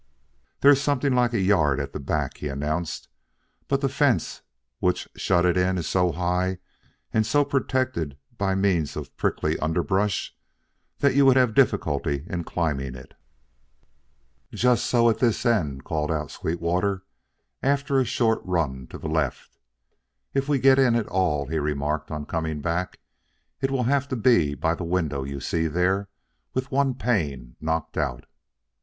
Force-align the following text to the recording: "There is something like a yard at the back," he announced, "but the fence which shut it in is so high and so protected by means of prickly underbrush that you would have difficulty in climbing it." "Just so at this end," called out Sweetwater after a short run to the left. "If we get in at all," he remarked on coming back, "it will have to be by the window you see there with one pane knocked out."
"There 0.61 0.71
is 0.71 0.81
something 0.81 1.13
like 1.13 1.31
a 1.31 1.39
yard 1.39 1.79
at 1.79 1.93
the 1.93 1.99
back," 1.99 2.37
he 2.37 2.47
announced, 2.47 3.07
"but 3.67 3.81
the 3.81 3.87
fence 3.87 4.41
which 4.79 5.07
shut 5.15 5.45
it 5.45 5.55
in 5.57 5.77
is 5.77 5.85
so 5.87 6.11
high 6.11 6.57
and 7.13 7.23
so 7.23 7.45
protected 7.45 8.17
by 8.35 8.55
means 8.55 8.95
of 8.95 9.15
prickly 9.15 9.59
underbrush 9.59 10.35
that 11.01 11.13
you 11.13 11.23
would 11.27 11.37
have 11.37 11.53
difficulty 11.53 12.25
in 12.27 12.43
climbing 12.45 12.95
it." 12.95 13.13
"Just 14.51 14.85
so 14.87 15.07
at 15.07 15.19
this 15.19 15.45
end," 15.45 15.83
called 15.83 16.11
out 16.11 16.31
Sweetwater 16.31 17.03
after 17.61 17.99
a 17.99 18.03
short 18.03 18.41
run 18.43 18.87
to 18.87 18.97
the 18.97 19.07
left. 19.07 19.55
"If 20.33 20.49
we 20.49 20.57
get 20.57 20.79
in 20.79 20.95
at 20.95 21.05
all," 21.09 21.45
he 21.45 21.59
remarked 21.59 22.09
on 22.09 22.25
coming 22.25 22.59
back, 22.59 22.99
"it 23.61 23.69
will 23.69 23.83
have 23.83 24.07
to 24.07 24.15
be 24.15 24.55
by 24.55 24.73
the 24.73 24.83
window 24.83 25.23
you 25.23 25.39
see 25.39 25.67
there 25.67 26.09
with 26.55 26.71
one 26.71 26.95
pane 26.95 27.55
knocked 27.61 27.97
out." 27.97 28.25